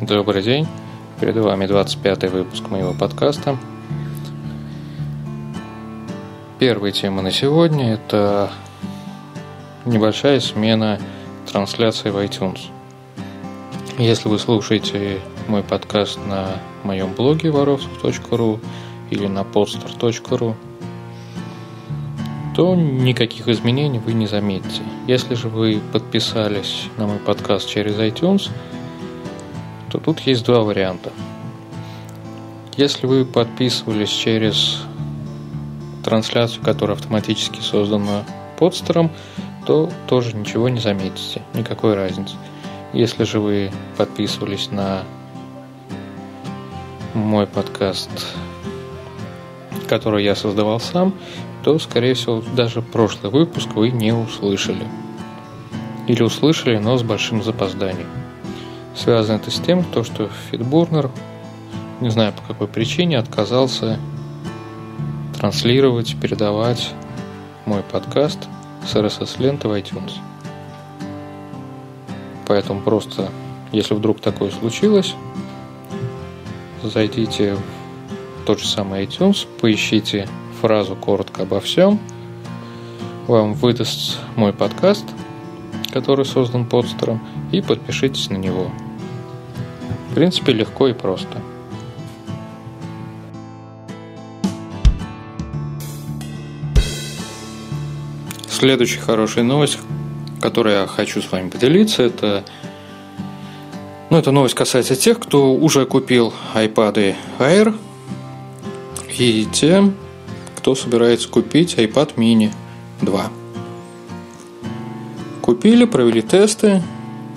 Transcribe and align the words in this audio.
Добрый 0.00 0.42
день. 0.42 0.66
Перед 1.20 1.36
вами 1.36 1.66
25 1.66 2.30
выпуск 2.30 2.70
моего 2.70 2.94
подкаста. 2.94 3.58
Первая 6.58 6.92
тема 6.92 7.20
на 7.20 7.30
сегодня– 7.30 7.92
это 7.94 8.50
небольшая 9.84 10.40
смена 10.40 10.98
трансляции 11.46 12.08
в 12.08 12.16
iTunes. 12.16 12.60
Если 13.98 14.30
вы 14.30 14.38
слушаете 14.38 15.20
мой 15.46 15.62
подкаст 15.62 16.18
на 16.26 16.56
моем 16.84 17.12
блоге 17.12 17.50
воровцев.ру 17.50 18.60
или 19.10 19.26
на 19.26 19.40
podster.ru, 19.40 20.54
то 22.56 22.74
никаких 22.74 23.46
изменений 23.46 23.98
вы 23.98 24.14
не 24.14 24.26
заметите. 24.26 24.80
Если 25.06 25.34
же 25.34 25.50
вы 25.50 25.82
подписались 25.92 26.88
на 26.96 27.06
мой 27.06 27.18
подкаст 27.18 27.68
через 27.68 27.96
iTunes, 27.98 28.48
то 29.92 29.98
тут 29.98 30.20
есть 30.20 30.46
два 30.46 30.62
варианта. 30.62 31.12
Если 32.78 33.06
вы 33.06 33.26
подписывались 33.26 34.08
через 34.08 34.80
трансляцию, 36.02 36.64
которая 36.64 36.96
автоматически 36.96 37.60
создана 37.60 38.24
подстером, 38.58 39.10
то 39.66 39.90
тоже 40.08 40.34
ничего 40.34 40.70
не 40.70 40.80
заметите, 40.80 41.42
никакой 41.52 41.94
разницы. 41.94 42.36
Если 42.94 43.24
же 43.24 43.38
вы 43.38 43.70
подписывались 43.98 44.70
на 44.70 45.02
мой 47.12 47.46
подкаст, 47.46 48.10
который 49.88 50.24
я 50.24 50.34
создавал 50.34 50.80
сам, 50.80 51.14
то, 51.62 51.78
скорее 51.78 52.14
всего, 52.14 52.42
даже 52.56 52.80
прошлый 52.80 53.30
выпуск 53.30 53.68
вы 53.74 53.90
не 53.90 54.12
услышали. 54.12 54.86
Или 56.08 56.22
услышали, 56.22 56.78
но 56.78 56.96
с 56.96 57.02
большим 57.02 57.42
запозданием. 57.42 58.21
Связано 58.94 59.36
это 59.36 59.50
с 59.50 59.58
тем, 59.58 59.84
то, 59.84 60.04
что 60.04 60.28
Фитбурнер, 60.50 61.10
не 62.00 62.10
знаю 62.10 62.32
по 62.32 62.42
какой 62.42 62.68
причине, 62.68 63.18
отказался 63.18 63.98
транслировать, 65.38 66.16
передавать 66.20 66.92
мой 67.64 67.82
подкаст 67.82 68.38
с 68.86 68.94
RSS-ленты 68.94 69.68
в 69.68 69.72
iTunes. 69.72 70.12
Поэтому 72.46 72.80
просто, 72.80 73.30
если 73.72 73.94
вдруг 73.94 74.20
такое 74.20 74.50
случилось, 74.50 75.14
зайдите 76.82 77.54
в 77.54 78.44
тот 78.46 78.60
же 78.60 78.66
самый 78.66 79.04
iTunes, 79.04 79.46
поищите 79.60 80.28
фразу 80.60 80.96
коротко 80.96 81.42
обо 81.42 81.60
всем, 81.60 81.98
вам 83.26 83.54
выдаст 83.54 84.18
мой 84.36 84.52
подкаст, 84.52 85.04
который 85.92 86.24
создан 86.24 86.64
подстером, 86.64 87.20
и 87.52 87.60
подпишитесь 87.60 88.30
на 88.30 88.36
него. 88.36 88.70
В 90.10 90.14
принципе, 90.14 90.52
легко 90.52 90.88
и 90.88 90.92
просто. 90.92 91.40
Следующая 98.48 99.00
хорошая 99.00 99.44
новость, 99.44 99.78
которой 100.40 100.74
я 100.74 100.86
хочу 100.86 101.20
с 101.20 101.30
вами 101.30 101.48
поделиться, 101.48 102.02
это 102.02 102.44
ну, 104.12 104.18
эта 104.18 104.30
новость 104.30 104.54
касается 104.54 104.94
тех, 104.94 105.18
кто 105.18 105.54
уже 105.54 105.86
купил 105.86 106.34
iPad 106.54 107.16
Air 107.38 107.74
и 109.18 109.48
тем, 109.50 109.94
кто 110.58 110.74
собирается 110.74 111.30
купить 111.30 111.76
iPad 111.76 112.16
mini 112.16 112.52
2. 113.00 113.41
Купили, 115.52 115.84
провели 115.84 116.22
тесты 116.22 116.82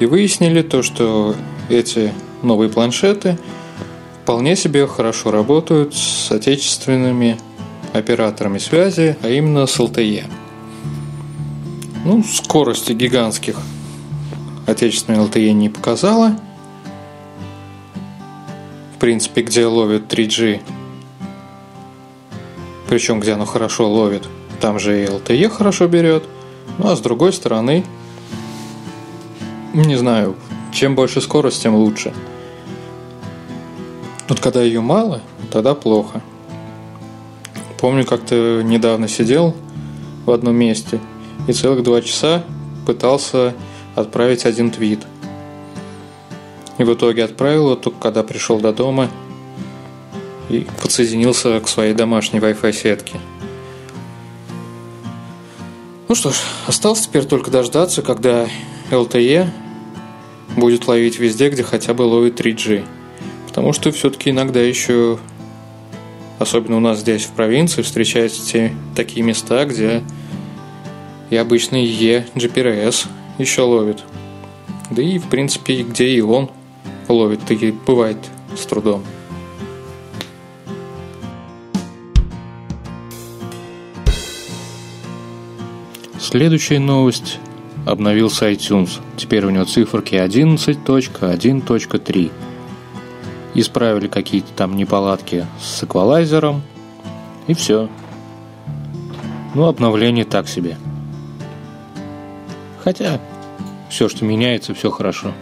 и 0.00 0.04
выяснили 0.04 0.62
то, 0.62 0.82
что 0.82 1.36
эти 1.68 2.12
новые 2.42 2.68
планшеты 2.68 3.38
вполне 4.24 4.56
себе 4.56 4.88
хорошо 4.88 5.30
работают 5.30 5.94
с 5.94 6.28
отечественными 6.32 7.38
операторами 7.92 8.58
связи, 8.58 9.16
а 9.22 9.28
именно 9.28 9.64
с 9.66 9.78
LTE. 9.78 10.24
Ну, 12.04 12.24
скорости 12.24 12.94
гигантских 12.94 13.60
отечественная 14.66 15.20
LTE 15.20 15.52
не 15.52 15.68
показала. 15.68 16.36
В 18.96 18.98
принципе, 18.98 19.42
где 19.42 19.66
ловит 19.66 20.12
3G 20.12 20.62
причем 22.88 23.20
где 23.20 23.34
оно 23.34 23.44
хорошо 23.44 23.88
ловит, 23.88 24.26
там 24.60 24.80
же 24.80 25.04
и 25.04 25.06
LTE 25.06 25.48
хорошо 25.48 25.86
берет. 25.86 26.24
Ну 26.78 26.88
а 26.88 26.96
с 26.96 27.00
другой 27.00 27.32
стороны, 27.32 27.84
не 29.74 29.96
знаю, 29.96 30.36
чем 30.72 30.94
больше 30.94 31.20
скорость, 31.20 31.62
тем 31.62 31.74
лучше. 31.74 32.12
Вот 34.28 34.40
когда 34.40 34.62
ее 34.62 34.80
мало, 34.80 35.20
тогда 35.50 35.74
плохо. 35.74 36.20
Помню, 37.78 38.04
как-то 38.04 38.62
недавно 38.62 39.08
сидел 39.08 39.56
в 40.26 40.30
одном 40.30 40.56
месте 40.56 41.00
и 41.48 41.52
целых 41.52 41.82
два 41.82 42.02
часа 42.02 42.44
пытался 42.86 43.54
отправить 43.94 44.44
один 44.44 44.70
твит. 44.70 45.06
И 46.78 46.84
в 46.84 46.94
итоге 46.94 47.24
отправил 47.24 47.66
его 47.66 47.76
только 47.76 47.98
когда 48.00 48.22
пришел 48.22 48.60
до 48.60 48.72
дома– 48.72 49.08
и 50.50 50.66
подсоединился 50.82 51.60
к 51.60 51.68
своей 51.68 51.94
домашней 51.94 52.40
Wi-Fi 52.40 52.72
сетке. 52.72 53.20
Ну 56.08 56.14
что 56.16 56.32
ж, 56.32 56.34
осталось 56.66 57.02
теперь 57.02 57.24
только 57.24 57.52
дождаться, 57.52 58.02
когда 58.02 58.48
LTE 58.90 59.48
будет 60.56 60.86
ловить 60.86 61.18
везде, 61.18 61.48
где 61.48 61.62
хотя 61.62 61.94
бы 61.94 62.02
ловит 62.02 62.40
3G. 62.40 62.84
Потому 63.46 63.72
что 63.72 63.92
все-таки 63.92 64.30
иногда 64.30 64.60
еще, 64.60 65.18
особенно 66.38 66.76
у 66.76 66.80
нас 66.80 67.00
здесь 67.00 67.24
в 67.24 67.30
провинции, 67.32 67.82
встречаются 67.82 68.44
те, 68.44 68.72
такие 68.94 69.22
места, 69.22 69.64
где 69.64 70.02
и 71.30 71.36
обычный 71.36 71.84
E 71.84 72.26
GPRS 72.34 73.06
еще 73.38 73.62
ловит. 73.62 74.02
Да 74.90 75.02
и, 75.02 75.18
в 75.18 75.28
принципе, 75.28 75.82
где 75.82 76.08
и 76.08 76.20
он 76.20 76.50
ловит, 77.08 77.40
таки 77.46 77.72
бывает 77.86 78.18
с 78.56 78.66
трудом. 78.66 79.04
Следующая 86.18 86.78
новость. 86.78 87.38
Обновился 87.86 88.50
iTunes. 88.50 89.00
Теперь 89.16 89.46
у 89.46 89.50
него 89.50 89.64
циферки 89.64 90.14
11.1.3. 90.14 92.30
Исправили 93.54 94.06
какие-то 94.06 94.52
там 94.54 94.76
неполадки 94.76 95.46
с 95.60 95.82
эквалайзером. 95.82 96.62
И 97.46 97.54
все. 97.54 97.88
Ну, 99.54 99.66
обновление 99.66 100.24
так 100.24 100.48
себе. 100.48 100.76
Хотя, 102.84 103.20
все, 103.88 104.08
что 104.08 104.24
меняется, 104.24 104.74
все 104.74 104.90
хорошо. 104.90 105.32